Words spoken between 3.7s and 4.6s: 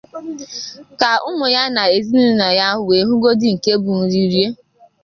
bụ nri rie.